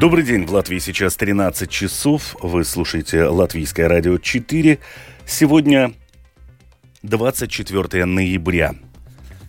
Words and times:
Добрый 0.00 0.24
день, 0.24 0.46
в 0.46 0.52
Латвии 0.54 0.78
сейчас 0.78 1.14
13 1.16 1.68
часов. 1.68 2.34
Вы 2.40 2.64
слушаете 2.64 3.24
Латвийское 3.24 3.86
радио 3.86 4.16
4. 4.16 4.78
Сегодня 5.26 5.92
24 7.02 8.06
ноября. 8.06 8.76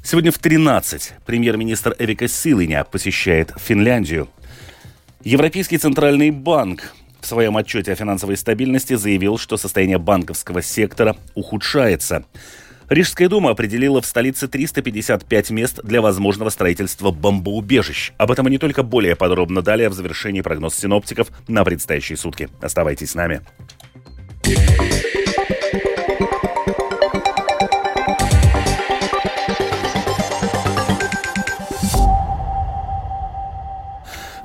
Сегодня 0.03 0.29
в 0.33 0.39
13 0.39 1.13
премьер-министр 1.25 1.95
Эвика 1.97 2.27
Силыня 2.27 2.83
посещает 2.83 3.53
Финляндию. 3.61 4.27
Европейский 5.23 5.77
центральный 5.77 6.31
банк 6.31 6.95
в 7.21 7.27
своем 7.27 7.55
отчете 7.55 7.93
о 7.93 7.95
финансовой 7.95 8.35
стабильности 8.35 8.95
заявил, 8.95 9.37
что 9.37 9.55
состояние 9.55 9.99
банковского 9.99 10.61
сектора 10.61 11.15
ухудшается. 11.33 12.25
Рижская 12.91 13.29
дума 13.29 13.51
определила 13.51 14.01
в 14.01 14.05
столице 14.05 14.49
355 14.49 15.51
мест 15.51 15.79
для 15.81 16.01
возможного 16.01 16.49
строительства 16.49 17.11
бомбоубежищ. 17.11 18.11
Об 18.17 18.31
этом 18.31 18.49
и 18.49 18.51
не 18.51 18.57
только 18.57 18.83
более 18.83 19.15
подробно 19.15 19.61
далее 19.61 19.87
в 19.87 19.93
завершении 19.93 20.41
прогноз 20.41 20.75
синоптиков 20.75 21.29
на 21.47 21.63
предстоящие 21.63 22.17
сутки. 22.17 22.49
Оставайтесь 22.59 23.11
с 23.11 23.15
нами. 23.15 23.43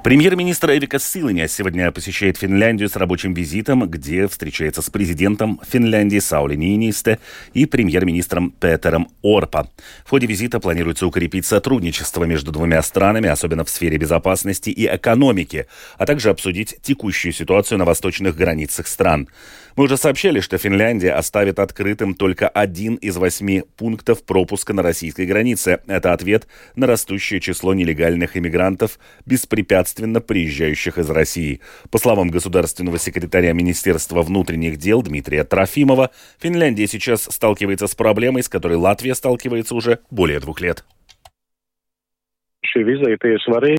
Премьер-министр 0.06 0.70
Эвика 0.70 1.00
Силыня 1.00 1.48
сегодня 1.48 1.90
посещает 1.90 2.36
Финляндию 2.36 2.88
с 2.88 2.94
рабочим 2.94 3.34
визитом, 3.34 3.90
где 3.90 4.28
встречается 4.28 4.80
с 4.80 4.88
президентом 4.88 5.60
Финляндии 5.68 6.20
Саули 6.20 6.54
Нинисте 6.54 7.18
и 7.54 7.66
премьер-министром 7.66 8.52
Петером 8.52 9.08
Орпа. 9.24 9.68
В 10.04 10.10
ходе 10.10 10.28
визита 10.28 10.60
планируется 10.60 11.08
укрепить 11.08 11.44
сотрудничество 11.44 12.22
между 12.22 12.52
двумя 12.52 12.82
странами, 12.82 13.28
особенно 13.28 13.64
в 13.64 13.68
сфере 13.68 13.98
безопасности 13.98 14.70
и 14.70 14.86
экономики, 14.86 15.66
а 15.98 16.06
также 16.06 16.30
обсудить 16.30 16.76
текущую 16.82 17.32
ситуацию 17.32 17.78
на 17.78 17.84
восточных 17.84 18.36
границах 18.36 18.86
стран. 18.86 19.26
Мы 19.74 19.84
уже 19.84 19.96
сообщали, 19.96 20.38
что 20.38 20.56
Финляндия 20.56 21.12
оставит 21.14 21.58
открытым 21.58 22.14
только 22.14 22.48
один 22.48 22.94
из 22.94 23.16
восьми 23.16 23.64
пунктов 23.76 24.22
пропуска 24.22 24.72
на 24.72 24.82
российской 24.82 25.26
границе. 25.26 25.80
Это 25.86 26.12
ответ 26.12 26.46
на 26.76 26.86
растущее 26.86 27.40
число 27.40 27.74
нелегальных 27.74 28.36
иммигрантов, 28.36 29.00
беспрепятственно 29.26 29.95
приезжающих 30.20 30.98
из 30.98 31.10
России. 31.10 31.60
По 31.90 31.98
словам 31.98 32.28
государственного 32.28 32.98
секретаря 32.98 33.52
Министерства 33.52 34.22
внутренних 34.22 34.76
дел 34.78 35.02
Дмитрия 35.02 35.44
Трофимова, 35.44 36.10
Финляндия 36.38 36.86
сейчас 36.86 37.22
сталкивается 37.22 37.86
с 37.86 37.94
проблемой, 37.94 38.42
с 38.42 38.48
которой 38.48 38.76
Латвия 38.76 39.14
сталкивается 39.14 39.74
уже 39.74 40.00
более 40.10 40.40
двух 40.40 40.60
лет. 40.60 40.84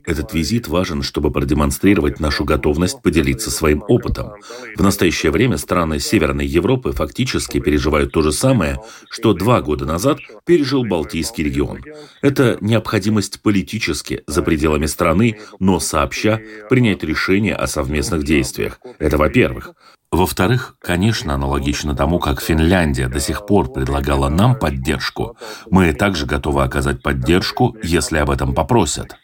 Этот 0.05 0.33
визит 0.33 0.67
важен, 0.67 1.03
чтобы 1.03 1.31
продемонстрировать 1.31 2.19
нашу 2.19 2.45
готовность 2.45 3.01
поделиться 3.01 3.51
своим 3.51 3.83
опытом. 3.87 4.31
В 4.75 4.81
настоящее 4.81 5.31
время 5.31 5.57
страны 5.57 5.99
Северной 5.99 6.45
Европы 6.45 6.91
фактически 6.91 7.59
переживают 7.59 8.11
то 8.11 8.21
же 8.21 8.31
самое, 8.31 8.79
что 9.09 9.33
два 9.33 9.61
года 9.61 9.85
назад 9.85 10.19
пережил 10.45 10.83
Балтийский 10.83 11.43
регион. 11.43 11.83
Это 12.21 12.57
необходимость 12.61 13.41
политически 13.41 14.23
за 14.27 14.41
пределами 14.41 14.85
страны, 14.85 15.39
но 15.59 15.79
сообща 15.79 16.41
принять 16.69 17.03
решение 17.03 17.55
о 17.55 17.67
совместных 17.67 18.23
действиях. 18.23 18.79
Это 18.99 19.17
во-первых. 19.17 19.73
Во-вторых, 20.11 20.77
конечно, 20.79 21.33
аналогично 21.33 21.95
тому, 21.95 22.19
как 22.19 22.41
Финляндия 22.41 23.09
до 23.09 23.19
сих 23.19 23.45
пор 23.45 23.71
предлагала 23.71 24.29
нам 24.29 24.57
поддержку, 24.57 25.37
мы 25.69 25.93
также 25.93 26.25
готовы 26.25 26.63
оказать 26.63 27.01
поддержку, 27.01 27.75
если 27.83 28.17
об 28.17 28.29
этом 28.29 28.53
попросят. 28.53 29.17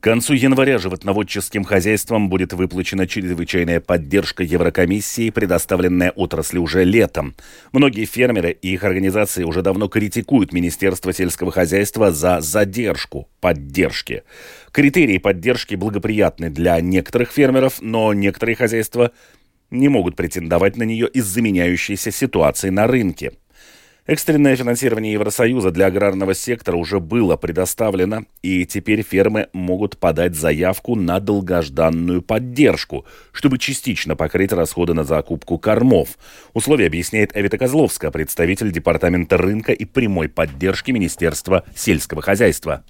К 0.00 0.04
концу 0.04 0.32
января 0.32 0.78
животноводческим 0.78 1.62
хозяйствам 1.62 2.30
будет 2.30 2.54
выплачена 2.54 3.06
чрезвычайная 3.06 3.80
поддержка 3.80 4.42
Еврокомиссии, 4.42 5.28
предоставленная 5.28 6.10
отрасли 6.12 6.56
уже 6.56 6.84
летом. 6.84 7.34
Многие 7.72 8.06
фермеры 8.06 8.50
и 8.62 8.72
их 8.72 8.82
организации 8.82 9.44
уже 9.44 9.60
давно 9.60 9.88
критикуют 9.88 10.54
Министерство 10.54 11.12
сельского 11.12 11.52
хозяйства 11.52 12.12
за 12.12 12.40
задержку 12.40 13.28
поддержки. 13.40 14.22
Критерии 14.72 15.18
поддержки 15.18 15.74
благоприятны 15.74 16.48
для 16.48 16.80
некоторых 16.80 17.30
фермеров, 17.30 17.82
но 17.82 18.14
некоторые 18.14 18.56
хозяйства 18.56 19.12
не 19.70 19.90
могут 19.90 20.16
претендовать 20.16 20.78
на 20.78 20.84
нее 20.84 21.08
из-за 21.08 21.42
меняющейся 21.42 22.10
ситуации 22.10 22.70
на 22.70 22.86
рынке. 22.86 23.32
Экстренное 24.06 24.56
финансирование 24.56 25.12
Евросоюза 25.12 25.70
для 25.70 25.86
аграрного 25.86 26.34
сектора 26.34 26.76
уже 26.76 27.00
было 27.00 27.36
предоставлено, 27.36 28.22
и 28.42 28.64
теперь 28.64 29.02
фермы 29.02 29.48
могут 29.52 29.98
подать 29.98 30.34
заявку 30.34 30.94
на 30.96 31.20
долгожданную 31.20 32.22
поддержку, 32.22 33.04
чтобы 33.32 33.58
частично 33.58 34.16
покрыть 34.16 34.52
расходы 34.52 34.94
на 34.94 35.04
закупку 35.04 35.58
кормов. 35.58 36.16
Условия 36.54 36.86
объясняет 36.86 37.36
Эвита 37.36 37.58
Козловская, 37.58 38.10
представитель 38.10 38.72
Департамента 38.72 39.36
рынка 39.36 39.72
и 39.72 39.84
прямой 39.84 40.28
поддержки 40.28 40.90
Министерства 40.90 41.64
сельского 41.74 42.22
хозяйства. 42.22 42.82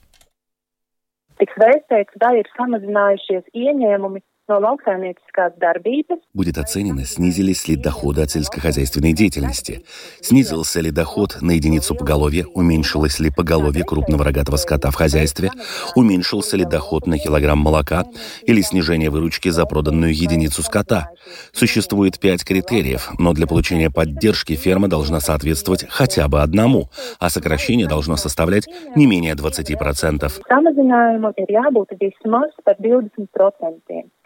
Будет 6.34 6.58
оценено, 6.58 7.04
снизились 7.04 7.68
ли 7.68 7.76
доходы 7.76 8.22
от 8.22 8.30
сельскохозяйственной 8.30 9.12
деятельности, 9.12 9.84
снизился 10.20 10.80
ли 10.80 10.90
доход 10.90 11.38
на 11.40 11.52
единицу 11.52 11.94
поголовья, 11.94 12.46
уменьшилось 12.46 13.20
ли 13.20 13.30
поголовье 13.30 13.84
крупного 13.84 14.24
рогатого 14.24 14.56
скота 14.56 14.90
в 14.90 14.94
хозяйстве, 14.94 15.50
уменьшился 15.94 16.56
ли 16.56 16.64
доход 16.64 17.06
на 17.06 17.18
килограмм 17.18 17.58
молока? 17.58 18.04
Или 18.42 18.60
снижение 18.60 19.10
выручки 19.10 19.48
за 19.50 19.66
проданную 19.66 20.14
единицу 20.14 20.62
скота. 20.62 21.10
Существует 21.52 22.18
пять 22.18 22.44
критериев, 22.44 23.10
но 23.18 23.32
для 23.32 23.46
получения 23.46 23.90
поддержки 23.90 24.54
ферма 24.54 24.88
должна 24.88 25.20
соответствовать 25.20 25.86
хотя 25.88 26.28
бы 26.28 26.42
одному, 26.42 26.90
а 27.18 27.30
сокращение 27.30 27.86
должно 27.86 28.16
составлять 28.16 28.68
не 28.96 29.06
менее 29.06 29.34
20% 29.34 30.30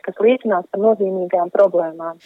kas 0.06 0.20
liecinās 0.26 0.66
par 0.70 0.82
nozīmīgām 0.84 1.52
problēmām. 1.54 2.20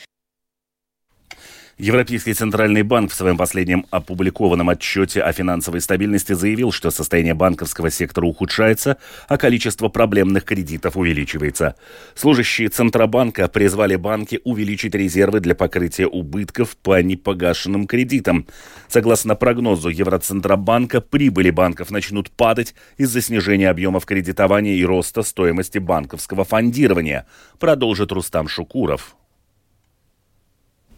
Европейский 1.78 2.34
центральный 2.34 2.83
банк 2.83 3.12
в 3.12 3.15
своем 3.15 3.37
последнем 3.37 3.87
опубликованном 3.91 4.69
отчете 4.69 5.22
о 5.22 5.33
финансовой 5.33 5.81
стабильности 5.81 6.33
заявил, 6.33 6.72
что 6.72 6.91
состояние 6.91 7.34
банковского 7.34 7.89
сектора 7.89 8.27
ухудшается, 8.27 8.97
а 9.28 9.39
количество 9.39 9.89
проблемных 9.89 10.44
кредитов 10.44 10.97
увеличивается. 10.97 11.77
Служащие 12.16 12.69
Центробанка 12.69 13.47
призвали 13.47 13.94
банки 13.94 14.41
увеличить 14.43 14.97
резервы 14.97 15.39
для 15.39 15.55
покрытия 15.55 16.09
убытков 16.09 16.77
по 16.77 17.00
непогашенным 17.00 17.87
кредитам. 17.87 18.49
Согласно 18.89 19.37
прогнозу 19.37 19.89
Евроцентробанка, 19.89 21.00
прибыли 21.00 21.50
банков 21.50 21.93
начнут 21.93 22.28
падать 22.33 22.75
из-за 22.97 23.22
снижения 23.22 23.71
объемов 23.71 24.05
кредитования 24.05 24.75
и 24.75 24.84
роста 24.84 25.22
стоимости 25.22 25.78
банковского 25.78 26.43
фондирования, 26.43 27.25
продолжит 27.60 28.10
Рустам 28.10 28.49
Шукуров. 28.49 29.15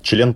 Член 0.01 0.35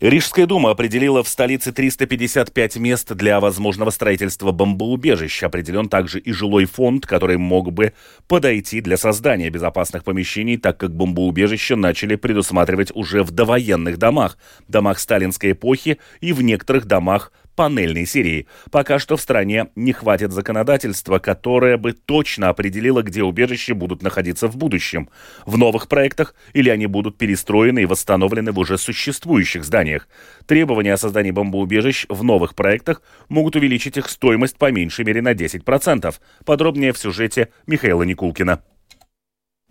Рижская 0.00 0.44
дума 0.44 0.72
определила 0.72 1.22
в 1.22 1.28
столице 1.28 1.72
355 1.72 2.76
мест 2.76 3.14
для 3.14 3.40
возможного 3.40 3.88
строительства 3.88 4.52
бомбоубежищ. 4.52 5.42
Определен 5.42 5.88
также 5.88 6.20
и 6.20 6.32
жилой 6.32 6.66
фонд, 6.66 7.06
который 7.06 7.38
мог 7.38 7.72
бы 7.72 7.94
подойти 8.28 8.82
для 8.82 8.98
создания 8.98 9.48
безопасных 9.48 10.04
помещений, 10.04 10.58
так 10.58 10.76
как 10.76 10.94
бомбоубежища 10.94 11.76
начали 11.76 12.16
предусматривать 12.16 12.92
уже 12.94 13.22
в 13.22 13.30
довоенных 13.30 13.96
домах, 13.96 14.36
домах 14.68 14.98
сталинской 14.98 15.52
эпохи 15.52 15.98
и 16.20 16.34
в 16.34 16.42
некоторых 16.42 16.84
домах 16.84 17.32
панельной 17.56 18.06
серии. 18.06 18.46
Пока 18.70 18.98
что 18.98 19.16
в 19.16 19.20
стране 19.20 19.68
не 19.74 19.92
хватит 19.92 20.30
законодательства, 20.30 21.18
которое 21.18 21.78
бы 21.78 21.92
точно 21.92 22.50
определило, 22.50 23.02
где 23.02 23.22
убежища 23.22 23.74
будут 23.74 24.02
находиться 24.02 24.46
в 24.46 24.56
будущем. 24.56 25.08
В 25.46 25.58
новых 25.58 25.88
проектах 25.88 26.34
или 26.52 26.70
они 26.70 26.86
будут 26.86 27.18
перестроены 27.18 27.82
и 27.82 27.86
восстановлены 27.86 28.52
в 28.52 28.58
уже 28.58 28.78
существующих 28.78 29.64
зданиях. 29.64 30.08
Требования 30.46 30.92
о 30.92 30.98
создании 30.98 31.32
бомбоубежищ 31.32 32.06
в 32.08 32.22
новых 32.22 32.54
проектах 32.54 33.02
могут 33.28 33.56
увеличить 33.56 33.96
их 33.96 34.08
стоимость 34.08 34.58
по 34.58 34.70
меньшей 34.70 35.04
мере 35.04 35.22
на 35.22 35.32
10%. 35.32 36.14
Подробнее 36.44 36.92
в 36.92 36.98
сюжете 36.98 37.48
Михаила 37.66 38.02
Никулкина. 38.02 38.62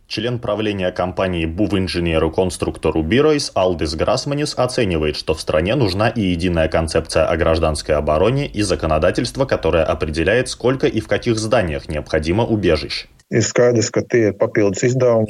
Член 0.07 0.37
правления 0.37 0.91
компании 0.91 1.45
Бувинженеру-конструктору 1.47 3.01
Биройс 3.01 3.51
Алдис 3.55 3.95
Грасманис 3.95 4.53
оценивает, 4.55 5.15
что 5.15 5.33
в 5.33 5.41
стране 5.41 5.73
нужна 5.73 6.09
и 6.09 6.21
единая 6.21 6.67
концепция 6.67 7.25
о 7.25 7.35
гражданской 7.37 7.95
обороне 7.95 8.45
и 8.45 8.61
законодательство, 8.61 9.45
которое 9.45 9.83
определяет, 9.83 10.47
сколько 10.47 10.85
и 10.85 10.99
в 10.99 11.07
каких 11.07 11.39
зданиях 11.39 11.89
необходимо 11.89 12.45
убежищ. 12.45 13.07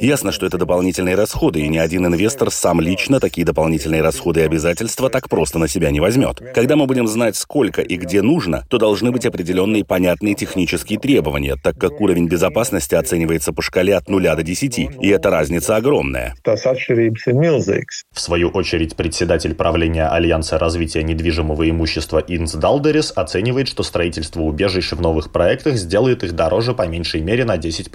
Ясно, 0.00 0.30
что 0.30 0.44
это 0.44 0.58
дополнительные 0.58 1.14
расходы, 1.14 1.60
и 1.60 1.68
ни 1.68 1.78
один 1.78 2.04
инвестор 2.04 2.50
сам 2.50 2.78
лично 2.78 3.20
такие 3.20 3.46
дополнительные 3.46 4.02
расходы 4.02 4.40
и 4.40 4.42
обязательства 4.42 5.08
так 5.08 5.30
просто 5.30 5.58
на 5.58 5.66
себя 5.66 5.90
не 5.90 6.00
возьмет. 6.00 6.42
Когда 6.54 6.76
мы 6.76 6.84
будем 6.84 7.06
знать, 7.06 7.36
сколько 7.36 7.80
и 7.80 7.96
где 7.96 8.20
нужно, 8.20 8.66
то 8.68 8.76
должны 8.76 9.12
быть 9.12 9.24
определенные 9.24 9.82
понятные 9.82 10.34
технические 10.34 10.98
требования, 10.98 11.56
так 11.56 11.78
как 11.78 11.98
уровень 12.02 12.28
безопасности 12.28 12.94
оценивается 12.94 13.54
по 13.54 13.62
шкале 13.62 13.96
от 13.96 14.10
0 14.10 14.22
до 14.22 14.42
10, 14.42 14.78
и 14.78 15.08
эта 15.08 15.30
разница 15.30 15.76
огромная. 15.76 16.34
В 18.12 18.20
свою 18.20 18.50
очередь, 18.50 18.94
председатель 18.94 19.54
правления 19.54 20.08
Альянса 20.08 20.58
развития 20.58 21.02
недвижимого 21.02 21.68
имущества 21.70 22.22
Инс 22.28 22.52
Далдерис 22.52 23.14
оценивает, 23.16 23.68
что 23.68 23.82
строительство 23.82 24.42
убежищ 24.42 24.92
в 24.92 25.00
новых 25.00 25.32
проектах 25.32 25.76
сделает 25.76 26.24
их 26.24 26.32
дороже 26.32 26.74
по 26.74 26.86
меньшей 26.86 27.22
мере 27.22 27.46
на 27.46 27.56
10%. 27.56 27.85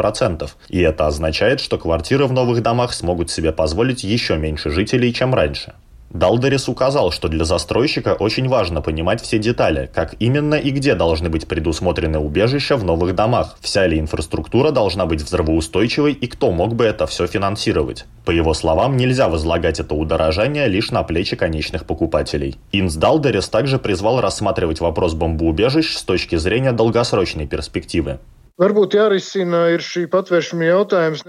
И 0.70 0.80
это 0.80 1.08
означает, 1.08 1.60
что 1.60 1.78
квартиры 1.78 2.26
в 2.26 2.34
новых 2.34 2.62
домах 2.62 2.94
смогут 2.94 3.30
себе 3.30 3.52
позволить 3.52 4.04
еще 4.04 4.38
меньше 4.38 4.70
жителей, 4.70 5.14
чем 5.14 5.34
раньше. 5.34 5.74
Далдерис 6.14 6.68
указал, 6.68 7.12
что 7.12 7.30
для 7.30 7.46
застройщика 7.46 8.16
очень 8.16 8.50
важно 8.50 8.82
понимать 8.82 9.22
все 9.22 9.40
детали, 9.40 9.90
как 9.94 10.16
именно 10.20 10.56
и 10.56 10.72
где 10.72 10.94
должны 10.94 11.30
быть 11.30 11.48
предусмотрены 11.48 12.20
убежища 12.20 12.76
в 12.76 12.84
новых 12.84 13.16
домах, 13.16 13.58
вся 13.62 13.88
ли 13.88 13.98
инфраструктура 13.98 14.72
должна 14.72 15.06
быть 15.06 15.22
взрывоустойчивой 15.22 16.12
и 16.12 16.28
кто 16.28 16.52
мог 16.52 16.76
бы 16.76 16.84
это 16.84 17.08
все 17.08 17.28
финансировать. 17.28 18.06
По 18.26 18.32
его 18.32 18.54
словам, 18.54 18.98
нельзя 18.98 19.30
возлагать 19.30 19.80
это 19.80 19.96
удорожание 19.96 20.68
лишь 20.68 20.92
на 20.92 21.04
плечи 21.04 21.38
конечных 21.38 21.86
покупателей. 21.86 22.58
Инс 22.74 22.96
Далдерис 22.96 23.48
также 23.48 23.80
призвал 23.80 24.20
рассматривать 24.20 24.82
вопрос 24.82 25.14
бомбоубежищ 25.14 25.96
с 25.96 26.04
точки 26.04 26.36
зрения 26.36 26.74
долгосрочной 26.74 27.48
перспективы. 27.48 28.20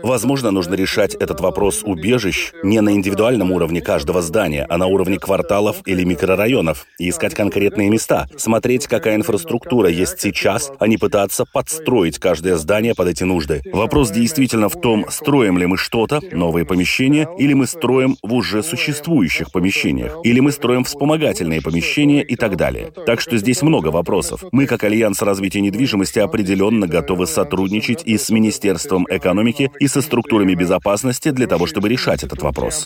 Возможно, 0.02 0.50
нужно 0.50 0.74
решать 0.74 1.14
этот 1.14 1.40
вопрос 1.40 1.80
убежищ 1.82 2.52
не 2.62 2.78
на 2.82 2.90
индивидуальном 2.90 3.52
уровне 3.52 3.80
каждого 3.80 4.20
здания, 4.20 4.66
а 4.68 4.76
на 4.76 4.84
уровне 4.86 5.18
кварталов 5.18 5.78
или 5.86 6.04
микрорайонов 6.04 6.84
и 6.98 7.08
искать 7.08 7.34
конкретные 7.34 7.88
места, 7.88 8.28
смотреть, 8.36 8.86
какая 8.86 9.16
инфраструктура 9.16 9.88
есть 9.88 10.20
сейчас, 10.20 10.72
а 10.78 10.86
не 10.86 10.98
пытаться 10.98 11.46
подстроить 11.50 12.18
каждое 12.18 12.56
здание 12.56 12.94
под 12.94 13.08
эти 13.08 13.24
нужды. 13.24 13.62
Вопрос 13.72 14.10
действительно 14.10 14.68
в 14.68 14.78
том, 14.78 15.06
строим 15.08 15.56
ли 15.56 15.64
мы 15.64 15.78
что-то, 15.78 16.20
новые 16.32 16.66
помещения, 16.66 17.26
или 17.38 17.54
мы 17.54 17.66
строим 17.66 18.18
в 18.22 18.34
уже 18.34 18.62
существующих 18.62 19.50
помещениях, 19.52 20.18
или 20.22 20.40
мы 20.40 20.52
строим 20.52 20.84
вспомогательные 20.84 21.62
помещения 21.62 22.22
и 22.22 22.36
так 22.36 22.56
далее. 22.56 22.92
Так 23.06 23.22
что 23.22 23.38
здесь 23.38 23.62
много 23.62 23.88
вопросов. 23.88 24.44
Мы, 24.52 24.66
как 24.66 24.84
Альянс 24.84 25.22
развития 25.22 25.62
недвижимости, 25.62 26.18
определенно 26.18 26.86
готовы 26.86 27.21
готовы 27.22 27.26
сотрудничать 27.26 28.02
и 28.04 28.18
с 28.18 28.30
Министерством 28.30 29.06
экономики, 29.08 29.70
и 29.80 29.88
со 29.88 30.02
структурами 30.02 30.54
безопасности 30.54 31.30
для 31.30 31.46
того, 31.46 31.66
чтобы 31.66 31.88
решать 31.88 32.24
этот 32.24 32.42
вопрос. 32.42 32.84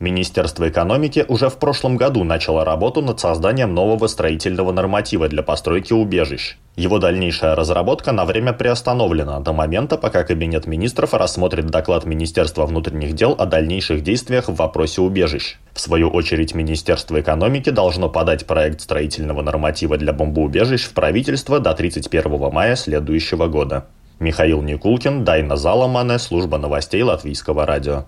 Министерство 0.00 0.68
экономики 0.68 1.24
уже 1.28 1.48
в 1.48 1.56
прошлом 1.58 1.96
году 1.96 2.24
начало 2.24 2.64
работу 2.64 3.02
над 3.02 3.20
созданием 3.20 3.74
нового 3.74 4.08
строительного 4.08 4.72
норматива 4.72 5.28
для 5.28 5.42
постройки 5.42 5.92
убежищ. 5.92 6.56
Его 6.76 6.98
дальнейшая 6.98 7.56
разработка 7.56 8.12
на 8.12 8.24
время 8.24 8.52
приостановлена 8.52 9.40
до 9.40 9.52
момента, 9.52 9.98
пока 9.98 10.22
Кабинет 10.22 10.66
министров 10.66 11.14
рассмотрит 11.14 11.66
доклад 11.66 12.06
Министерства 12.06 12.64
внутренних 12.64 13.12
дел 13.14 13.34
о 13.38 13.44
дальнейших 13.44 14.02
действиях 14.02 14.48
в 14.48 14.54
вопросе 14.54 15.02
убежищ. 15.02 15.58
В 15.72 15.80
свою 15.80 16.08
очередь, 16.08 16.54
Министерство 16.54 17.20
экономики 17.20 17.70
должно 17.70 18.08
подать 18.08 18.46
проект 18.46 18.80
строительного 18.80 19.42
норматива 19.42 19.96
для 19.96 20.12
бомбоубежищ 20.12 20.84
в 20.84 20.94
правительство 20.94 21.58
до 21.58 21.74
31 21.74 22.29
мая 22.50 22.76
следующего 22.76 23.46
года. 23.46 23.86
Михаил 24.18 24.60
Никулкин, 24.62 25.24
Дайна 25.24 25.56
Заламане, 25.56 26.18
служба 26.18 26.58
новостей 26.58 27.02
Латвийского 27.02 27.64
радио. 27.64 28.04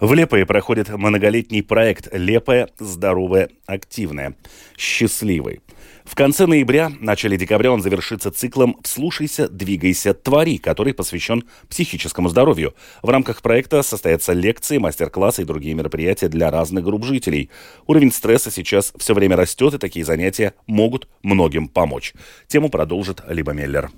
В 0.00 0.12
Лепое 0.12 0.44
проходит 0.44 0.88
многолетний 0.88 1.62
проект 1.62 2.08
«Лепая, 2.12 2.68
здоровая, 2.78 3.48
активная, 3.66 4.34
счастливый». 4.76 5.60
В 6.04 6.14
конце 6.16 6.46
ноября, 6.46 6.92
начале 7.00 7.36
декабря 7.36 7.72
он 7.72 7.80
завершится 7.80 8.30
циклом 8.30 8.76
«Вслушайся, 8.82 9.48
двигайся, 9.48 10.12
твори», 10.12 10.58
который 10.58 10.92
посвящен 10.92 11.44
психическому 11.70 12.28
здоровью. 12.28 12.74
В 13.02 13.08
рамках 13.08 13.40
проекта 13.40 13.82
состоятся 13.82 14.32
лекции, 14.32 14.78
мастер-классы 14.78 15.42
и 15.42 15.46
другие 15.46 15.74
мероприятия 15.74 16.28
для 16.28 16.50
разных 16.50 16.84
групп 16.84 17.04
жителей. 17.04 17.50
Уровень 17.86 18.12
стресса 18.12 18.50
сейчас 18.50 18.92
все 18.98 19.14
время 19.14 19.36
растет, 19.36 19.74
и 19.74 19.78
такие 19.78 20.04
занятия 20.04 20.54
могут 20.66 21.08
многим 21.22 21.68
помочь. 21.68 22.12
Тему 22.48 22.68
продолжит 22.68 23.22
Либо 23.28 23.52
Меллер. 23.52 23.90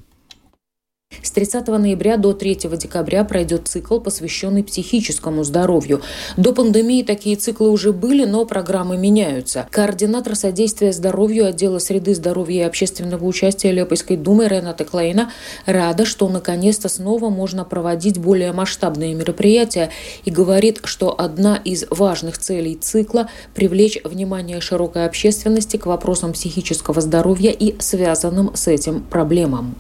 С 1.26 1.32
30 1.32 1.67
ноября 1.67 2.19
до 2.19 2.35
3 2.35 2.55
декабря 2.79 3.25
пройдет 3.25 3.67
цикл, 3.67 3.99
посвященный 3.99 4.62
психическому 4.62 5.43
здоровью. 5.43 6.00
До 6.37 6.53
пандемии 6.53 7.03
такие 7.03 7.35
циклы 7.35 7.70
уже 7.70 7.93
были, 7.93 8.25
но 8.25 8.47
программы 8.47 8.97
меняются. 8.97 9.67
Координатор 9.73 10.37
содействия 10.37 10.93
здоровью 10.93 11.47
отдела 11.47 11.81
среды 11.81 12.14
здоровья 12.14 12.62
и 12.62 12.67
общественного 12.69 13.25
участия 13.25 13.73
Лепойской 13.73 14.17
думы 14.17 14.47
Рената 14.47 14.85
Клейна 14.85 15.32
рада, 15.67 16.05
что 16.05 16.29
наконец-то 16.29 16.88
снова 16.88 17.29
можно 17.29 17.64
проводить 17.64 18.19
более 18.19 18.53
масштабные 18.53 19.12
мероприятия 19.12 19.91
и 20.25 20.31
говорит, 20.31 20.81
что 20.85 21.12
одна 21.19 21.56
из 21.56 21.87
важных 21.91 22.38
целей 22.38 22.76
цикла– 22.76 23.29
привлечь 23.55 23.99
внимание 24.05 24.61
широкой 24.61 25.06
общественности 25.06 25.76
к 25.76 25.87
вопросам 25.87 26.35
психического 26.35 27.00
здоровья 27.00 27.50
и 27.50 27.76
связанным 27.81 28.55
с 28.55 28.69
этим 28.69 29.03
проблемам. 29.03 29.75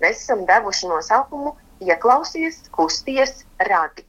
Mēs 0.00 0.24
esam 0.24 0.44
devuši 0.48 0.90
nosaukumu 0.90 1.56
Ieklausies, 1.80 2.68
kusties, 2.72 3.44
radi. 3.58 4.06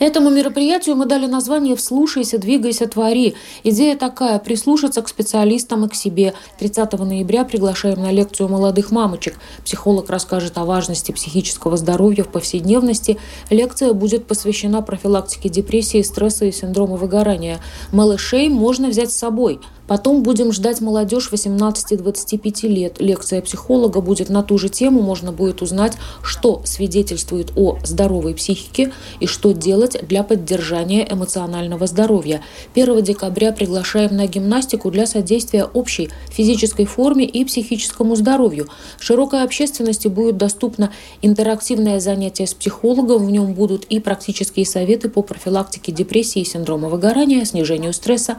Этому 0.00 0.30
мероприятию 0.30 0.96
мы 0.96 1.04
дали 1.04 1.26
название 1.26 1.76
«Вслушайся, 1.76 2.38
двигайся, 2.38 2.88
твори». 2.88 3.34
Идея 3.62 3.96
такая– 3.98 4.38
прислушаться 4.40 5.02
к 5.02 5.08
специалистам 5.08 5.84
и 5.84 5.88
к 5.90 5.94
себе. 5.94 6.32
30 6.58 6.92
ноября 6.94 7.44
приглашаем 7.44 8.00
на 8.02 8.10
лекцию 8.10 8.48
молодых 8.48 8.90
мамочек. 8.90 9.34
Психолог 9.62 10.08
расскажет 10.08 10.56
о 10.56 10.64
важности 10.64 11.12
психического 11.12 11.76
здоровья 11.76 12.24
в 12.24 12.28
повседневности. 12.28 13.18
Лекция 13.50 13.92
будет 13.92 14.26
посвящена 14.26 14.80
профилактике 14.80 15.50
депрессии, 15.50 16.00
стресса 16.00 16.46
и 16.46 16.52
синдрома 16.52 16.96
выгорания. 16.96 17.60
Малышей 17.92 18.48
можно 18.48 18.88
взять 18.88 19.12
с 19.12 19.16
собой– 19.16 19.60
Потом 19.92 20.22
будем 20.22 20.52
ждать 20.52 20.80
молодежь 20.80 21.28
18-25 21.30 22.66
лет. 22.66 22.98
Лекция 22.98 23.42
психолога 23.42 24.00
будет 24.00 24.30
на 24.30 24.42
ту 24.42 24.56
же 24.56 24.70
тему. 24.70 25.02
Можно 25.02 25.32
будет 25.32 25.60
узнать, 25.60 25.98
что 26.22 26.62
свидетельствует 26.64 27.52
о 27.56 27.76
здоровой 27.84 28.32
психике 28.32 28.90
и 29.20 29.26
что 29.26 29.52
делать 29.52 29.98
для 30.08 30.22
поддержания 30.22 31.06
эмоционального 31.06 31.86
здоровья. 31.86 32.40
1 32.74 33.02
декабря 33.02 33.52
приглашаем 33.52 34.16
на 34.16 34.26
гимнастику 34.26 34.90
для 34.90 35.04
содействия 35.04 35.64
общей 35.64 36.08
физической 36.30 36.86
форме 36.86 37.26
и 37.26 37.44
психическому 37.44 38.16
здоровью. 38.16 38.68
Широкой 38.98 39.42
общественности 39.42 40.08
будет 40.08 40.38
доступно 40.38 40.90
интерактивное 41.20 42.00
занятие 42.00 42.46
с 42.46 42.54
психологом. 42.54 43.26
В 43.26 43.30
нем 43.30 43.52
будут 43.52 43.84
и 43.90 44.00
практические 44.00 44.64
советы 44.64 45.10
по 45.10 45.20
профилактике 45.20 45.92
депрессии 45.92 46.44
синдрома 46.44 46.88
выгорания, 46.88 47.44
снижению 47.44 47.92
стресса. 47.92 48.38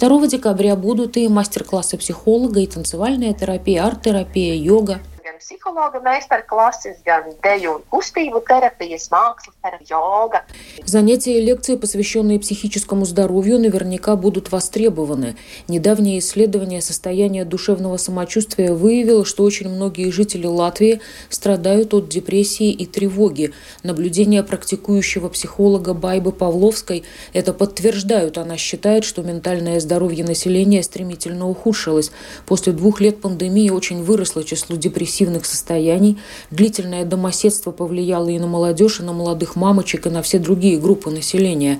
2 0.00 0.28
декабря 0.28 0.74
будут 0.76 0.93
и 0.94 1.28
мастер-классы 1.28 1.96
психолога, 1.96 2.60
и 2.60 2.66
танцевальная 2.66 3.34
терапия, 3.34 3.84
арт-терапия, 3.84 4.54
йога 4.54 5.00
gan 5.24 5.38
psihologa 5.38 6.00
meistarklases, 6.04 6.98
gan 7.04 7.30
deju 7.42 7.70
un 7.78 7.84
kustību 7.88 8.42
terapijas, 8.44 9.06
mākslas 9.08 9.54
terapija, 9.64 9.96
йога. 9.96 10.42
Занятия 10.84 11.38
и 11.38 11.40
лекции, 11.40 11.76
посвященные 11.76 12.38
психическому 12.38 13.06
здоровью, 13.06 13.58
наверняка 13.58 14.16
будут 14.16 14.52
востребованы. 14.52 15.36
Недавнее 15.66 16.18
исследование 16.18 16.82
состояния 16.82 17.46
душевного 17.46 17.96
самочувствия 17.96 18.74
выявило, 18.74 19.24
что 19.24 19.44
очень 19.44 19.70
многие 19.70 20.10
жители 20.10 20.46
Латвии 20.46 21.00
страдают 21.30 21.94
от 21.94 22.10
депрессии 22.10 22.70
и 22.70 22.84
тревоги. 22.84 23.54
Наблюдения 23.82 24.42
практикующего 24.42 25.30
психолога 25.30 25.94
Байбы 25.94 26.32
Павловской 26.32 27.04
это 27.32 27.54
подтверждают. 27.54 28.36
Она 28.36 28.58
считает, 28.58 29.04
что 29.04 29.22
ментальное 29.22 29.80
здоровье 29.80 30.22
населения 30.22 30.82
стремительно 30.82 31.48
ухудшилось. 31.48 32.10
После 32.44 32.74
двух 32.74 33.00
лет 33.00 33.22
пандемии 33.22 33.70
очень 33.70 34.02
выросло 34.02 34.44
число 34.44 34.76
депрессивных 34.76 35.13
депрессивных 35.14 35.46
состояний. 35.46 36.20
Длительное 36.50 37.04
домоседство 37.04 37.70
повлияло 37.70 38.28
и 38.28 38.38
на 38.38 38.46
молодежь, 38.46 39.00
и 39.00 39.02
на 39.02 39.12
молодых 39.12 39.56
мамочек, 39.56 40.06
и 40.06 40.10
на 40.10 40.22
все 40.22 40.38
другие 40.38 40.78
группы 40.78 41.10
населения. 41.10 41.78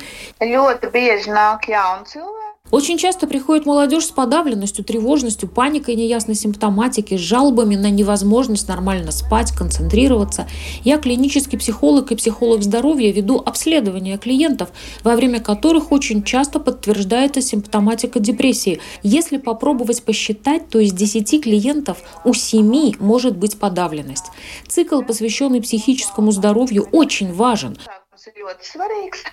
Очень 2.74 2.98
часто 2.98 3.28
приходит 3.28 3.66
молодежь 3.66 4.06
с 4.06 4.10
подавленностью, 4.10 4.84
тревожностью, 4.84 5.48
паникой 5.48 5.94
неясной 5.94 6.34
симптоматики, 6.34 7.16
с 7.16 7.20
жалобами 7.20 7.76
на 7.76 7.88
невозможность 7.88 8.66
нормально 8.66 9.12
спать, 9.12 9.52
концентрироваться. 9.52 10.48
Я 10.82 10.98
клинический 10.98 11.56
психолог 11.56 12.10
и 12.10 12.16
психолог 12.16 12.64
здоровья 12.64 13.12
веду 13.12 13.38
обследования 13.38 14.18
клиентов, 14.18 14.70
во 15.04 15.14
время 15.14 15.38
которых 15.38 15.92
очень 15.92 16.24
часто 16.24 16.58
подтверждается 16.58 17.40
симптоматика 17.40 18.18
депрессии. 18.18 18.80
Если 19.04 19.36
попробовать 19.36 20.02
посчитать, 20.02 20.68
то 20.68 20.80
из 20.80 20.92
10 20.92 21.44
клиентов 21.44 21.98
у 22.24 22.34
7 22.34 22.94
может 22.98 23.36
быть 23.36 23.56
подавленность. 23.56 24.32
Цикл, 24.66 25.02
посвященный 25.02 25.62
психическому 25.62 26.32
здоровью, 26.32 26.88
очень 26.90 27.32
важен. 27.32 27.78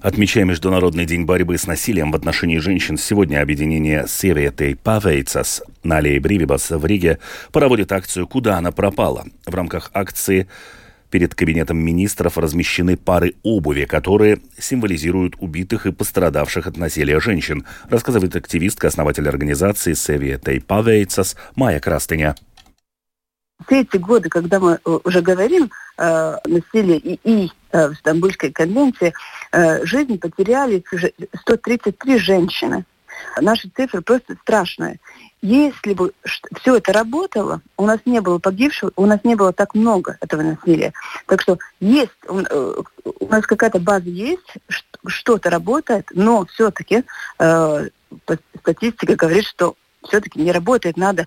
Отмечая 0.00 0.44
Международный 0.44 1.04
день 1.04 1.24
борьбы 1.24 1.58
с 1.58 1.66
насилием 1.66 2.10
в 2.10 2.16
отношении 2.16 2.58
женщин, 2.58 2.98
сегодня 2.98 3.40
объединение 3.40 4.06
Севетей 4.08 4.74
Павейцас 4.74 5.62
на 5.82 5.98
аллее 5.98 6.20
Бривибас 6.20 6.70
в 6.70 6.84
Риге 6.84 7.18
проводит 7.52 7.92
акцию 7.92 8.26
«Куда 8.26 8.58
она 8.58 8.72
пропала?». 8.72 9.26
В 9.46 9.54
рамках 9.54 9.90
акции 9.94 10.48
перед 11.10 11.34
кабинетом 11.34 11.78
министров 11.78 12.38
размещены 12.38 12.96
пары 12.96 13.34
обуви, 13.42 13.84
которые 13.84 14.40
символизируют 14.58 15.34
убитых 15.38 15.86
и 15.86 15.92
пострадавших 15.92 16.66
от 16.66 16.76
насилия 16.76 17.20
женщин, 17.20 17.66
рассказывает 17.90 18.34
активистка, 18.34 18.88
основатель 18.88 19.28
организации 19.28 19.92
Севетей 19.92 20.60
Павейцас 20.60 21.36
Майя 21.54 21.80
Крастыня 21.80 22.34
все 23.66 23.80
эти 23.82 23.96
годы, 23.96 24.28
когда 24.28 24.60
мы 24.60 24.78
э, 24.84 24.98
уже 25.04 25.20
говорим 25.20 25.70
э, 25.98 26.36
насилие 26.46 26.98
и, 26.98 27.20
и 27.24 27.52
э, 27.72 27.88
в 27.88 27.94
Стамбульской 27.94 28.52
конвенции, 28.52 29.12
э, 29.52 29.84
жизнь 29.84 30.18
потеряли 30.18 30.82
133 31.42 32.18
женщины. 32.18 32.84
Наши 33.40 33.68
цифры 33.68 34.02
просто 34.02 34.36
страшные. 34.42 34.98
Если 35.42 35.94
бы 35.94 36.12
все 36.60 36.76
это 36.76 36.92
работало, 36.92 37.60
у 37.76 37.84
нас 37.84 37.98
не 38.04 38.20
было 38.20 38.38
погибших, 38.38 38.92
у 38.94 39.06
нас 39.06 39.18
не 39.24 39.34
было 39.34 39.52
так 39.52 39.74
много 39.74 40.16
этого 40.20 40.42
насилия. 40.42 40.92
Так 41.26 41.42
что 41.42 41.58
есть, 41.80 42.12
э, 42.28 42.74
у 43.20 43.26
нас 43.26 43.44
какая-то 43.44 43.80
база 43.80 44.08
есть, 44.08 44.54
что-то 45.04 45.50
работает, 45.50 46.06
но 46.14 46.46
все-таки 46.46 47.02
э, 47.40 47.88
статистика 48.60 49.16
говорит, 49.16 49.44
что 49.44 49.74
все-таки 50.04 50.40
не 50.40 50.52
работает, 50.52 50.96
надо, 50.96 51.22
э, 51.22 51.26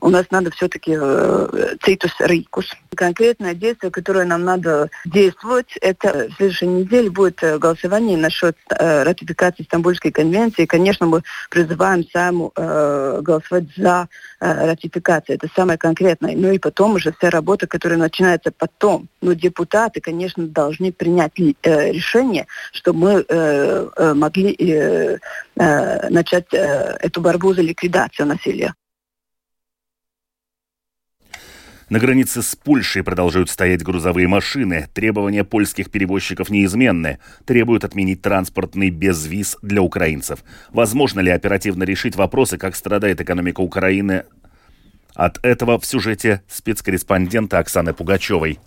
у 0.00 0.08
нас 0.08 0.26
надо 0.30 0.50
все-таки 0.50 0.96
э, 0.98 1.74
цитус 1.82 2.12
рикус. 2.20 2.66
Конкретное 2.94 3.54
действие, 3.54 3.90
которое 3.90 4.24
нам 4.24 4.44
надо 4.44 4.88
действовать, 5.04 5.76
это 5.80 6.28
в 6.28 6.36
следующей 6.36 6.66
неделе 6.66 7.10
будет 7.10 7.42
э, 7.42 7.58
голосование 7.58 8.16
насчет 8.16 8.56
э, 8.70 9.02
ратификации 9.02 9.64
Стамбульской 9.64 10.10
конвенции. 10.10 10.64
Конечно, 10.64 11.06
мы 11.06 11.22
призываем 11.50 12.04
саму 12.10 12.52
э, 12.56 13.20
голосовать 13.22 13.64
за 13.76 14.08
э, 14.40 14.66
ратификацию. 14.66 15.36
Это 15.36 15.48
самое 15.54 15.78
конкретное. 15.78 16.34
Ну 16.34 16.50
и 16.50 16.58
потом 16.58 16.94
уже 16.94 17.12
вся 17.12 17.30
работа, 17.30 17.66
которая 17.66 17.98
начинается 17.98 18.50
потом. 18.50 19.08
Но 19.20 19.34
депутаты, 19.34 20.00
конечно, 20.00 20.46
должны 20.46 20.92
принять 20.92 21.32
э, 21.38 21.92
решение, 21.92 22.46
чтобы 22.72 22.98
мы 22.98 23.24
э, 23.28 23.88
э, 23.96 24.14
могли 24.14 24.54
э, 24.58 25.18
э, 25.56 26.08
начать 26.08 26.46
э, 26.52 26.96
эту 27.00 27.20
борьбу 27.20 27.52
за 27.52 27.60
ликвидацию 27.62 28.26
насилия. 28.26 28.74
На 31.90 31.98
границе 31.98 32.40
с 32.40 32.54
Польшей 32.54 33.02
продолжают 33.02 33.50
стоять 33.50 33.82
грузовые 33.82 34.28
машины. 34.28 34.88
Требования 34.94 35.42
польских 35.42 35.90
перевозчиков 35.90 36.48
неизменны. 36.48 37.18
Требуют 37.44 37.82
отменить 37.82 38.22
транспортный 38.22 38.90
безвиз 38.90 39.56
для 39.60 39.82
украинцев. 39.82 40.44
Возможно 40.72 41.18
ли 41.18 41.32
оперативно 41.32 41.82
решить 41.82 42.14
вопросы, 42.14 42.58
как 42.58 42.76
страдает 42.76 43.20
экономика 43.20 43.60
Украины? 43.60 44.22
От 45.16 45.44
этого 45.44 45.80
в 45.80 45.84
сюжете 45.84 46.42
спецкорреспондента 46.46 47.58
Оксаны 47.58 47.92
Пугачевой. 47.92 48.60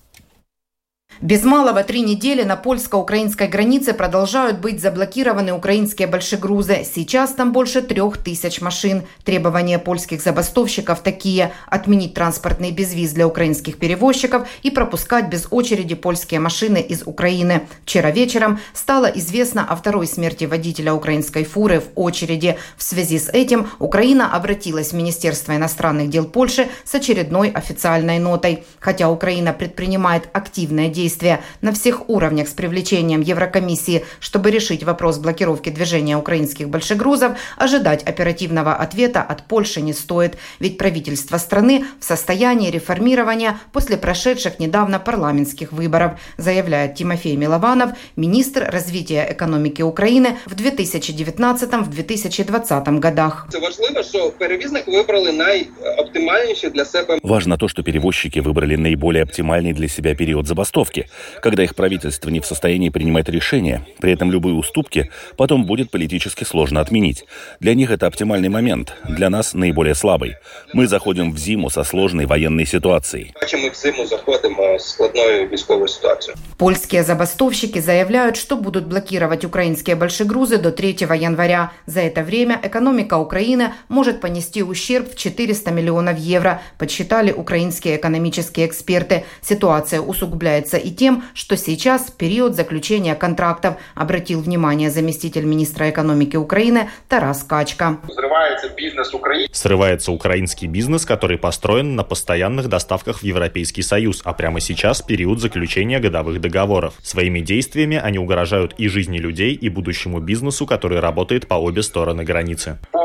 Без 1.21 1.43
малого 1.43 1.83
три 1.83 2.01
недели 2.01 2.43
на 2.43 2.55
польско-украинской 2.55 3.47
границе 3.47 3.93
продолжают 3.93 4.59
быть 4.59 4.81
заблокированы 4.81 5.53
украинские 5.53 6.07
большегрузы. 6.07 6.83
Сейчас 6.83 7.31
там 7.31 7.53
больше 7.53 7.81
трех 7.81 8.17
тысяч 8.17 8.61
машин. 8.61 9.03
Требования 9.23 9.79
польских 9.79 10.21
забастовщиков 10.21 11.01
такие– 11.01 11.53
отменить 11.67 12.13
транспортный 12.13 12.71
безвиз 12.71 13.11
для 13.11 13.27
украинских 13.27 13.77
перевозчиков 13.77 14.47
и 14.63 14.71
пропускать 14.71 15.29
без 15.29 15.47
очереди 15.49 15.95
польские 15.95 16.39
машины 16.39 16.79
из 16.81 17.03
Украины. 17.05 17.67
Вчера 17.85 18.11
вечером 18.11 18.59
стало 18.73 19.05
известно 19.05 19.65
о 19.65 19.75
второй 19.75 20.07
смерти 20.07 20.45
водителя 20.45 20.93
украинской 20.93 21.43
фуры 21.45 21.79
в 21.79 21.85
очереди. 21.95 22.57
В 22.75 22.83
связи 22.83 23.19
с 23.19 23.29
этим 23.29 23.69
Украина 23.79 24.35
обратилась 24.35 24.89
в 24.89 24.93
Министерство 24.93 25.55
иностранных 25.55 26.09
дел 26.09 26.25
Польши 26.25 26.67
с 26.83 26.95
очередной 26.95 27.49
официальной 27.49 28.19
нотой. 28.19 28.65
Хотя 28.79 29.09
Украина 29.09 29.53
предпринимает 29.53 30.27
активные 30.33 30.89
действия 30.89 31.02
действия 31.02 31.40
на 31.62 31.72
всех 31.72 32.08
уровнях 32.08 32.46
с 32.46 32.52
привлечением 32.52 33.20
Еврокомиссии, 33.20 34.04
чтобы 34.20 34.52
решить 34.52 34.84
вопрос 34.84 35.18
блокировки 35.18 35.70
движения 35.70 36.16
украинских 36.16 36.68
большегрузов, 36.68 37.32
ожидать 37.56 38.04
оперативного 38.04 38.74
ответа 38.74 39.22
от 39.22 39.42
Польши 39.42 39.80
не 39.80 39.92
стоит, 39.92 40.38
ведь 40.60 40.78
правительство 40.78 41.38
страны 41.38 41.84
в 41.98 42.04
состоянии 42.04 42.70
реформирования 42.70 43.58
после 43.72 43.96
прошедших 43.96 44.60
недавно 44.60 45.00
парламентских 45.00 45.72
выборов, 45.72 46.12
заявляет 46.36 46.94
Тимофей 46.94 47.34
Милованов, 47.36 47.90
министр 48.16 48.68
развития 48.70 49.26
экономики 49.30 49.82
Украины 49.82 50.36
в 50.46 50.54
2019-2020 50.54 52.98
годах. 52.98 53.48
Важливо, 53.62 54.02
що 54.02 54.32
перевізник 54.38 54.88
вибрали 54.88 55.32
найоптимальніші 55.32 56.70
для 56.70 56.84
себе. 56.84 57.18
Важно 57.22 57.56
то, 57.56 57.68
что 57.68 57.82
перевозчики 57.82 58.40
выбрали 58.40 58.76
наиболее 58.76 59.22
оптимальный 59.22 59.72
для 59.72 59.88
себя 59.88 60.14
период 60.14 60.46
забастовки 60.46 60.91
уступки, 60.93 61.09
когда 61.41 61.63
их 61.63 61.75
правительство 61.75 62.29
не 62.29 62.39
в 62.39 62.45
состоянии 62.45 62.89
принимать 62.89 63.29
решения. 63.29 63.85
При 63.99 64.13
этом 64.13 64.31
любые 64.31 64.55
уступки 64.55 65.09
потом 65.37 65.65
будет 65.65 65.91
политически 65.91 66.43
сложно 66.43 66.81
отменить. 66.81 67.25
Для 67.59 67.73
них 67.73 67.91
это 67.91 68.07
оптимальный 68.07 68.49
момент, 68.49 68.93
для 69.07 69.29
нас 69.29 69.53
наиболее 69.53 69.95
слабый. 69.95 70.35
Мы 70.73 70.87
заходим 70.87 71.31
в 71.31 71.37
зиму 71.37 71.69
со 71.69 71.83
сложной 71.83 72.25
военной 72.25 72.65
ситуацией. 72.65 73.33
Мы 73.53 73.69
в 73.69 73.75
зиму 73.75 74.05
заходим 74.05 74.57
с 74.79 74.91
складной 74.91 75.47
військовой 75.47 75.87
ситуацией. 75.87 76.35
Польские 76.57 77.03
забастовщики 77.03 77.79
заявляют, 77.79 78.37
что 78.37 78.55
будут 78.55 78.85
блокировать 78.85 79.45
украинские 79.45 79.95
большегрузы 79.95 80.57
до 80.57 80.71
3 80.71 80.97
января. 81.15 81.71
За 81.85 82.01
это 82.01 82.23
время 82.23 82.59
экономика 82.63 83.17
Украины 83.17 83.73
может 83.89 84.21
понести 84.21 84.63
ущерб 84.63 85.11
в 85.11 85.15
400 85.15 85.71
миллионов 85.71 86.17
евро, 86.17 86.61
подсчитали 86.77 87.31
украинские 87.31 87.95
экономические 87.95 88.67
эксперты. 88.67 89.23
Ситуация 89.41 90.01
усугубляется 90.01 90.72
и 90.77 90.91
тем, 90.91 91.23
что 91.33 91.57
сейчас 91.57 92.11
период 92.11 92.55
заключения 92.55 93.15
контрактов, 93.15 93.75
обратил 93.95 94.41
внимание 94.41 94.89
заместитель 94.89 95.45
министра 95.45 95.89
экономики 95.89 96.35
Украины 96.35 96.89
Тарас 97.07 97.43
Качка. 97.43 97.99
Срывается 98.13 98.69
бизнес 98.69 99.13
Украины. 99.13 99.47
Срывается 99.51 100.11
украинский 100.11 100.67
бизнес, 100.67 101.05
который 101.05 101.37
построен 101.37 101.95
на 101.95 102.03
постоянных 102.03 102.69
доставках 102.69 103.19
в 103.19 103.23
Европейский 103.23 103.81
Союз, 103.81 104.21
а 104.23 104.33
прямо 104.33 104.59
сейчас 104.59 105.01
период 105.01 105.39
заключения 105.39 105.99
годовых 105.99 106.41
договоров. 106.41 106.95
Своими 107.03 107.39
действиями 107.39 107.97
они 107.97 108.19
угрожают 108.19 108.73
и 108.77 108.87
жизни 108.87 109.17
людей, 109.17 109.53
и 109.53 109.69
будущему 109.69 110.19
бизнесу, 110.19 110.65
который 110.65 110.99
работает 110.99 111.47
по 111.47 111.55
обе 111.55 111.83
стороны 111.83 112.23
границы. 112.23 112.77
По 112.91 113.02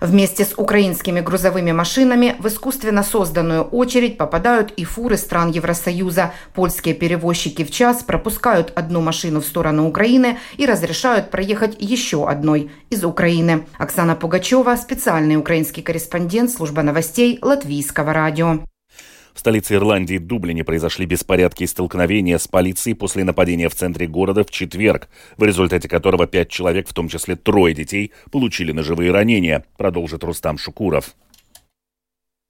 Вместе 0.00 0.44
с 0.44 0.54
украинскими 0.56 1.20
грузовыми 1.20 1.72
машинами 1.72 2.36
в 2.38 2.46
искусственно 2.46 3.02
созданную 3.02 3.62
очередь 3.64 4.16
попадают 4.16 4.70
и 4.72 4.84
фуры 4.84 5.16
стран 5.16 5.50
Евросоюза. 5.50 6.32
Польские 6.54 6.94
перевозчики 6.94 7.64
в 7.64 7.70
час 7.70 8.02
пропускают 8.02 8.72
одну 8.76 9.00
машину 9.00 9.40
в 9.40 9.44
сторону 9.44 9.88
Украины 9.88 10.38
и 10.56 10.66
разрешают 10.66 11.30
проехать 11.30 11.76
еще 11.80 12.28
одной 12.28 12.70
из 12.90 13.04
Украины. 13.04 13.66
Оксана 13.78 14.14
Пугачева, 14.14 14.76
специальный 14.76 15.36
украинский 15.36 15.82
корреспондент 15.82 16.50
служба 16.50 16.82
новостей 16.82 17.38
Латвийского 17.42 18.12
радио. 18.12 18.60
В 19.38 19.40
столице 19.40 19.74
Ирландии 19.74 20.18
Дублине 20.18 20.64
произошли 20.64 21.06
беспорядки 21.06 21.62
и 21.62 21.68
столкновения 21.68 22.38
с 22.38 22.48
полицией 22.48 22.96
после 22.96 23.22
нападения 23.22 23.68
в 23.68 23.74
центре 23.76 24.08
города 24.08 24.42
в 24.42 24.50
четверг, 24.50 25.08
в 25.36 25.44
результате 25.44 25.88
которого 25.88 26.26
пять 26.26 26.48
человек, 26.48 26.88
в 26.88 26.92
том 26.92 27.08
числе 27.08 27.36
трое 27.36 27.72
детей, 27.72 28.10
получили 28.32 28.72
ножевые 28.72 29.12
ранения, 29.12 29.64
продолжит 29.76 30.24
Рустам 30.24 30.58
Шукуров. 30.58 31.14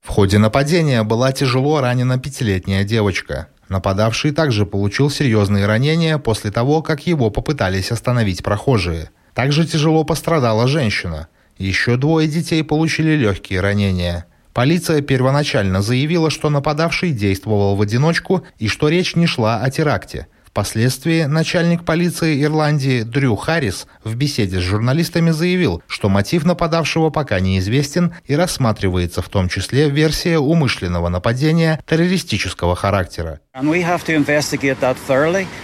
В 0.00 0.08
ходе 0.08 0.38
нападения 0.38 1.02
была 1.02 1.30
тяжело 1.30 1.82
ранена 1.82 2.18
пятилетняя 2.18 2.84
девочка. 2.84 3.48
Нападавший 3.68 4.30
также 4.32 4.64
получил 4.64 5.10
серьезные 5.10 5.66
ранения 5.66 6.16
после 6.16 6.50
того, 6.50 6.80
как 6.80 7.06
его 7.06 7.28
попытались 7.28 7.92
остановить 7.92 8.42
прохожие. 8.42 9.10
Также 9.34 9.66
тяжело 9.66 10.04
пострадала 10.04 10.66
женщина. 10.66 11.28
Еще 11.58 11.98
двое 11.98 12.26
детей 12.28 12.64
получили 12.64 13.10
легкие 13.10 13.60
ранения. 13.60 14.24
Полиция 14.58 15.02
первоначально 15.02 15.82
заявила, 15.82 16.30
что 16.30 16.50
нападавший 16.50 17.12
действовал 17.12 17.76
в 17.76 17.80
одиночку 17.80 18.44
и 18.58 18.66
что 18.66 18.88
речь 18.88 19.14
не 19.14 19.28
шла 19.28 19.62
о 19.62 19.70
теракте– 19.70 20.26
Впоследствии 20.58 21.22
начальник 21.22 21.84
полиции 21.84 22.42
Ирландии 22.42 23.02
Дрю 23.02 23.36
Харрис 23.36 23.86
в 24.02 24.16
беседе 24.16 24.58
с 24.58 24.62
журналистами 24.64 25.30
заявил, 25.30 25.84
что 25.86 26.08
мотив 26.08 26.44
нападавшего 26.44 27.10
пока 27.10 27.38
неизвестен 27.38 28.12
и 28.26 28.34
рассматривается 28.34 29.22
в 29.22 29.28
том 29.28 29.48
числе 29.48 29.88
версия 29.88 30.38
умышленного 30.38 31.10
нападения 31.10 31.78
террористического 31.86 32.74
характера. 32.74 33.38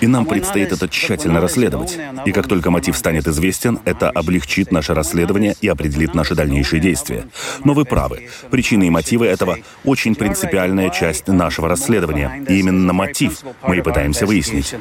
И 0.00 0.06
нам 0.06 0.26
предстоит 0.26 0.72
это 0.72 0.88
тщательно 0.88 1.40
расследовать. 1.40 1.98
И 2.24 2.32
как 2.32 2.48
только 2.48 2.70
мотив 2.70 2.96
станет 2.96 3.28
известен, 3.28 3.78
это 3.84 4.10
облегчит 4.10 4.72
наше 4.72 4.94
расследование 4.94 5.54
и 5.60 5.68
определит 5.68 6.14
наши 6.14 6.34
дальнейшие 6.34 6.80
действия. 6.80 7.26
Но 7.64 7.72
вы 7.72 7.84
правы. 7.84 8.28
Причины 8.50 8.88
и 8.88 8.90
мотивы 8.90 9.26
этого 9.26 9.58
очень 9.84 10.14
принципиальная 10.16 10.90
часть 10.90 11.28
нашего 11.28 11.68
расследования. 11.68 12.44
И 12.48 12.58
именно 12.58 12.92
мотив 12.92 13.42
мы 13.62 13.78
и 13.78 13.82
пытаемся 13.82 14.26
выяснить. 14.26 14.74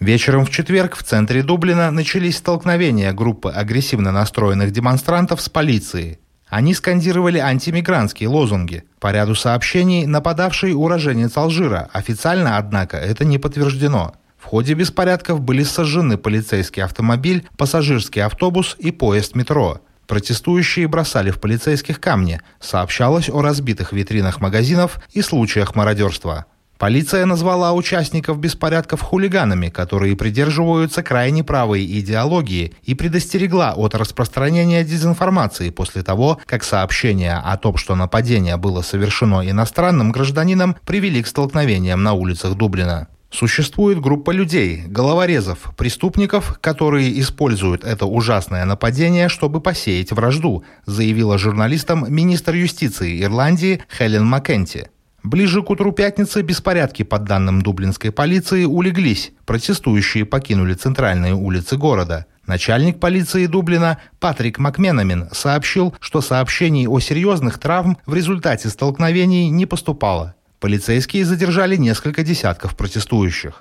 Вечером 0.00 0.46
в 0.46 0.50
четверг 0.50 0.96
в 0.96 1.02
центре 1.02 1.42
Дублина 1.42 1.90
начались 1.90 2.38
столкновения 2.38 3.12
группы 3.12 3.50
агрессивно 3.50 4.12
настроенных 4.12 4.70
демонстрантов 4.70 5.42
с 5.42 5.50
полицией. 5.50 6.18
Они 6.48 6.74
скандировали 6.74 7.38
антимигрантские 7.38 8.28
лозунги. 8.28 8.84
По 8.98 9.12
ряду 9.12 9.34
сообщений 9.34 10.06
нападавший 10.06 10.72
уроженец 10.72 11.36
Алжира. 11.36 11.88
Официально, 11.92 12.56
однако, 12.56 12.96
это 12.96 13.24
не 13.24 13.38
подтверждено. 13.38 14.14
В 14.36 14.46
ходе 14.46 14.72
беспорядков 14.74 15.42
были 15.42 15.62
сожжены 15.62 16.16
полицейский 16.16 16.82
автомобиль, 16.82 17.46
пассажирский 17.56 18.22
автобус 18.22 18.74
и 18.78 18.90
поезд 18.90 19.36
метро. 19.36 19.80
Протестующие 20.06 20.88
бросали 20.88 21.30
в 21.30 21.38
полицейских 21.38 22.00
камни. 22.00 22.40
Сообщалось 22.58 23.28
о 23.28 23.42
разбитых 23.42 23.92
витринах 23.92 24.40
магазинов 24.40 24.98
и 25.12 25.22
случаях 25.22 25.76
мародерства. 25.76 26.46
Полиция 26.80 27.26
назвала 27.26 27.74
участников 27.74 28.38
беспорядков 28.38 29.02
хулиганами, 29.02 29.68
которые 29.68 30.16
придерживаются 30.16 31.02
крайне 31.02 31.44
правой 31.44 31.84
идеологии 31.84 32.72
и 32.84 32.94
предостерегла 32.94 33.74
от 33.74 33.94
распространения 33.94 34.82
дезинформации 34.82 35.68
после 35.68 36.02
того, 36.02 36.40
как 36.46 36.64
сообщения 36.64 37.36
о 37.36 37.58
том, 37.58 37.76
что 37.76 37.96
нападение 37.96 38.56
было 38.56 38.80
совершено 38.80 39.46
иностранным 39.46 40.10
гражданином, 40.10 40.74
привели 40.86 41.22
к 41.22 41.26
столкновениям 41.26 42.02
на 42.02 42.14
улицах 42.14 42.54
Дублина. 42.54 43.08
Существует 43.30 44.00
группа 44.00 44.30
людей, 44.30 44.82
головорезов, 44.86 45.74
преступников, 45.76 46.58
которые 46.62 47.20
используют 47.20 47.84
это 47.84 48.06
ужасное 48.06 48.64
нападение, 48.64 49.28
чтобы 49.28 49.60
посеять 49.60 50.12
вражду, 50.12 50.64
заявила 50.86 51.36
журналистам 51.36 52.06
министр 52.08 52.54
юстиции 52.54 53.22
Ирландии 53.22 53.82
Хелен 53.94 54.24
Маккенти. 54.24 54.88
Ближе 55.22 55.62
к 55.62 55.70
утру 55.70 55.92
пятницы 55.92 56.42
беспорядки, 56.42 57.02
под 57.02 57.24
данным 57.24 57.62
дублинской 57.62 58.10
полиции, 58.10 58.64
улеглись. 58.64 59.32
Протестующие 59.44 60.24
покинули 60.24 60.74
центральные 60.74 61.34
улицы 61.34 61.76
города. 61.76 62.26
Начальник 62.46 62.98
полиции 62.98 63.46
Дублина 63.46 63.98
Патрик 64.18 64.58
Макменамин 64.58 65.28
сообщил, 65.30 65.94
что 66.00 66.20
сообщений 66.20 66.88
о 66.88 66.98
серьезных 66.98 67.58
травм 67.58 67.98
в 68.06 68.14
результате 68.14 68.70
столкновений 68.70 69.50
не 69.50 69.66
поступало. 69.66 70.34
Полицейские 70.60 71.24
задержали 71.24 71.76
несколько 71.76 72.22
десятков 72.22 72.76
протестующих. 72.76 73.58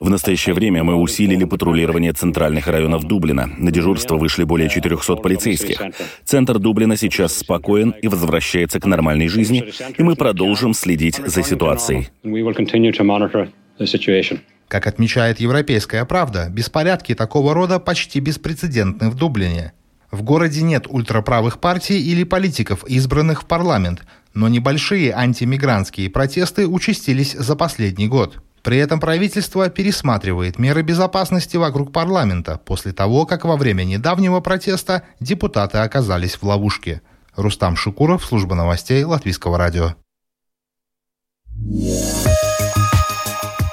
В 0.00 0.08
настоящее 0.08 0.54
время 0.54 0.82
мы 0.82 0.94
усилили 0.94 1.44
патрулирование 1.44 2.14
центральных 2.14 2.66
районов 2.66 3.04
Дублина. 3.04 3.50
На 3.58 3.70
дежурство 3.70 4.16
вышли 4.16 4.44
более 4.44 4.70
400 4.70 5.16
полицейских. 5.16 5.82
Центр 6.24 6.58
Дублина 6.58 6.96
сейчас 6.96 7.36
спокоен 7.36 7.90
и 8.00 8.08
возвращается 8.08 8.80
к 8.80 8.86
нормальной 8.86 9.28
жизни, 9.28 9.62
и 9.98 10.02
мы 10.02 10.16
продолжим 10.16 10.72
следить 10.72 11.16
за 11.16 11.42
ситуацией. 11.42 12.08
Как 14.68 14.86
отмечает 14.86 15.38
«Европейская 15.38 16.06
правда», 16.06 16.48
беспорядки 16.50 17.14
такого 17.14 17.52
рода 17.52 17.78
почти 17.78 18.20
беспрецедентны 18.20 19.10
в 19.10 19.16
Дублине. 19.16 19.74
В 20.10 20.22
городе 20.22 20.62
нет 20.62 20.86
ультраправых 20.88 21.60
партий 21.60 22.00
или 22.00 22.24
политиков, 22.24 22.84
избранных 22.86 23.42
в 23.42 23.46
парламент, 23.46 24.02
но 24.36 24.48
небольшие 24.48 25.12
антимигрантские 25.12 26.10
протесты 26.10 26.68
участились 26.68 27.32
за 27.32 27.56
последний 27.56 28.06
год. 28.06 28.38
При 28.62 28.76
этом 28.76 29.00
правительство 29.00 29.70
пересматривает 29.70 30.58
меры 30.58 30.82
безопасности 30.82 31.56
вокруг 31.56 31.90
парламента 31.90 32.60
после 32.64 32.92
того, 32.92 33.24
как 33.24 33.46
во 33.46 33.56
время 33.56 33.84
недавнего 33.84 34.40
протеста 34.40 35.04
депутаты 35.20 35.78
оказались 35.78 36.34
в 36.36 36.42
ловушке. 36.42 37.00
Рустам 37.34 37.76
Шукуров, 37.76 38.24
служба 38.24 38.54
новостей 38.54 39.04
Латвийского 39.04 39.56
радио. 39.56 39.94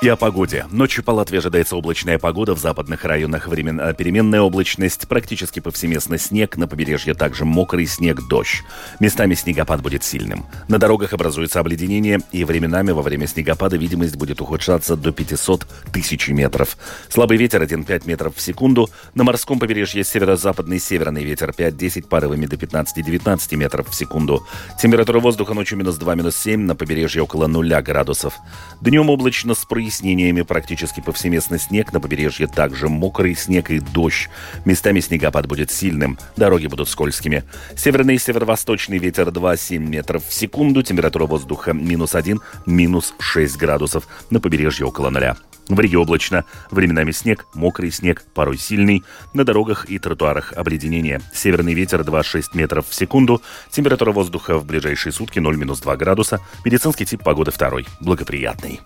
И 0.04 0.08
о 0.10 0.18
погоде. 0.18 0.66
Ночью 0.70 1.02
по 1.02 1.12
Латвии 1.12 1.38
ожидается 1.38 1.78
облачная 1.78 2.20
погода. 2.20 2.54
В 2.54 2.60
западных 2.60 3.06
районах 3.06 3.48
времен... 3.48 3.80
Э, 3.80 3.94
переменная 3.94 4.42
облачность. 4.42 5.08
Практически 5.08 5.62
повсеместно 5.62 6.18
снег. 6.18 6.58
На 6.58 6.68
побережье 6.68 7.14
также 7.14 7.46
мокрый 7.46 7.86
снег, 7.86 8.28
дождь. 8.28 8.64
Местами 9.00 9.34
снегопад 9.34 9.82
будет 9.82 10.04
сильным. 10.04 10.46
На 10.68 10.78
дорогах 10.78 11.14
образуется 11.14 11.62
обледенение. 11.62 12.20
И 12.34 12.44
временами 12.44 12.92
во 12.92 13.02
время 13.02 13.28
снегопада 13.28 13.78
видимость 13.78 14.18
будет 14.18 14.42
ухудшаться 14.42 14.98
до 14.98 15.14
500 15.14 15.66
тысяч 15.94 16.28
метров. 16.28 16.76
Слабый 17.08 17.38
ветер 17.38 17.64
1,5 17.64 18.06
метров 18.06 18.36
в 18.36 18.42
секунду. 18.42 18.90
На 19.14 19.24
морском 19.24 19.58
побережье 19.58 20.04
северо-западный 20.04 20.80
северный 20.80 21.24
ветер 21.24 21.52
5-10 21.58 22.10
порывами 22.10 22.46
до 22.46 22.58
15-19 22.58 23.56
метров 23.56 23.88
в 23.88 23.96
секунду. 23.96 24.46
Температура 24.82 25.22
воздуха 25.22 25.54
ночью 25.54 25.78
минус 25.78 25.96
2, 25.96 26.16
минус 26.16 26.36
7. 26.36 26.60
На 26.60 26.76
побережье 26.76 27.22
около 27.24 27.48
0 27.48 27.82
градусов. 27.82 28.34
Днем 28.82 29.10
облачно 29.10 29.54
с 29.54 29.64
прояснением 29.64 29.93
прояснениями 29.94 30.42
практически 30.42 31.02
повсеместно 31.02 31.60
снег, 31.60 31.94
на 31.94 32.00
побережье 32.00 32.48
также 32.48 32.90
мокрый 32.90 33.36
снег 33.36 33.70
и 33.70 33.80
дождь. 33.80 34.28
Местами 34.66 35.00
снегопад 35.02 35.46
будет 35.46 35.70
сильным, 35.70 36.18
дороги 36.36 36.66
будут 36.66 36.90
скользкими. 36.90 37.44
Северный 37.76 38.16
и 38.16 38.18
северо-восточный 38.18 38.98
ветер 38.98 39.28
2-7 39.28 39.78
метров 39.78 40.26
в 40.26 40.34
секунду, 40.34 40.82
температура 40.82 41.28
воздуха 41.28 41.74
минус 41.74 42.16
1, 42.16 42.42
минус 42.66 43.14
6 43.20 43.56
градусов, 43.58 44.08
на 44.32 44.40
побережье 44.40 44.88
около 44.88 45.12
нуля. 45.12 45.38
В 45.70 45.80
Риге 45.80 45.98
облачно, 45.98 46.44
временами 46.72 47.12
снег, 47.12 47.46
мокрый 47.54 47.92
снег, 47.92 48.26
порой 48.34 48.58
сильный. 48.58 49.04
На 49.34 49.46
дорогах 49.46 49.90
и 49.90 49.98
тротуарах 49.98 50.54
обледенение. 50.54 51.22
Северный 51.34 51.74
ветер 51.74 52.02
2-6 52.02 52.48
метров 52.54 52.90
в 52.90 52.94
секунду. 52.94 53.42
Температура 53.72 54.12
воздуха 54.12 54.58
в 54.58 54.66
ближайшие 54.66 55.14
сутки 55.14 55.40
0-2 55.40 55.96
градуса. 55.96 56.42
Медицинский 56.66 57.06
тип 57.06 57.24
погоды 57.24 57.52
второй, 57.52 57.86
благоприятный. 58.02 58.82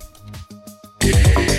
Yeah. 1.07 1.56